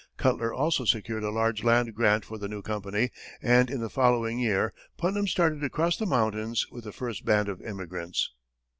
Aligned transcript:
Cutler 0.17 0.51
also 0.51 0.83
secured 0.83 1.23
a 1.23 1.29
large 1.29 1.63
land 1.63 1.93
grant 1.93 2.25
for 2.25 2.39
the 2.39 2.47
new 2.47 2.63
company, 2.63 3.11
and 3.39 3.69
in 3.69 3.81
the 3.81 3.87
following 3.91 4.39
year, 4.39 4.73
Putnam 4.97 5.27
started 5.27 5.63
across 5.63 5.95
the 5.95 6.07
mountains 6.07 6.65
with 6.71 6.85
the 6.85 6.91
first 6.91 7.23
band 7.23 7.47
of 7.47 7.61
emigrants. 7.61 8.31